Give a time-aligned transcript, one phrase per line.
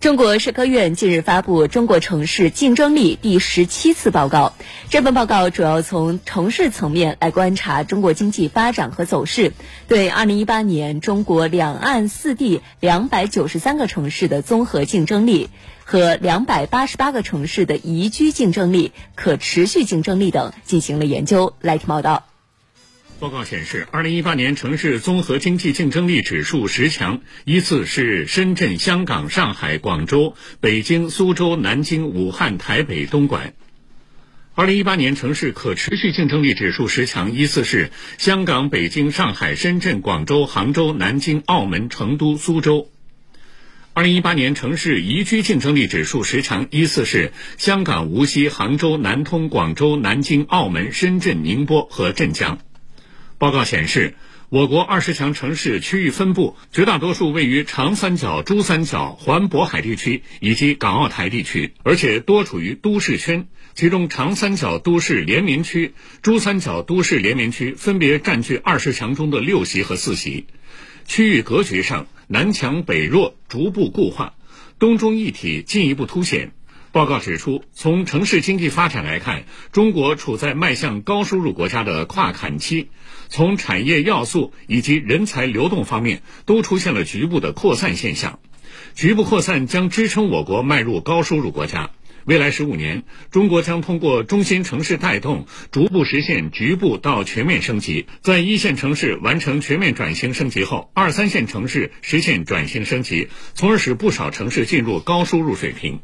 [0.00, 4.54] 中国社科院近日发布《中国城市竞争力第十七次报告》。
[4.88, 9.52] 这份报告主要从城市层面来观察中国经济发展和走势，
[9.88, 15.50] 对2018年中国两岸四地293个城市的综合竞争力
[15.84, 21.52] 和288个城市的宜居竞争力、可持续竞争力等进行了研究。
[21.60, 22.24] 来听报道。
[23.20, 33.52] 报告显示，二零一八年城市综合经济竞争力指数十强依次是深圳、香港、上海、广州、北京、苏州、南京、武汉、台北、东莞。
[34.54, 42.88] 二零一八年城市可持续竞争力指数十强依次是香港、北京、上海、深圳、广州、杭州、南京、澳门、成都、苏州。
[43.92, 52.58] 二零一八年城市宜居竞争力指数十强依次是香港、无锡、杭州、南通、广州、南京、澳门、深圳、宁波和镇江。
[53.40, 54.16] 报告显示，
[54.50, 63.48] 我国二十强城市区域分布绝大多数位于长三角、珠三角、环渤海地区以及港澳台地区，而且多处于都市圈。
[63.72, 70.44] 其中，长三角都市联名区、珠三角都市联名区分别占据二十强中的六席和四席。
[71.06, 74.34] 区域格局上，南强北弱逐步固化，
[74.78, 76.52] 东中一体进一步凸显。
[76.92, 82.88] 报告指出，从城市经济发展来看，中国处在迈向高收入国家的跨坎期，
[83.28, 88.40] 从产业要素以及人才流动方面都出现了局部的扩散现象。
[88.96, 91.90] 局部扩散将支撑我国迈入高收入国家。
[92.24, 98.06] 未来十五年，中国将通过中心城市带动，逐步实现局部到全面升级。
[98.20, 106.00] 在一线城市完成全面转型升级后，二三线城市实现转型升级，从而使不少城市进入高收入水平。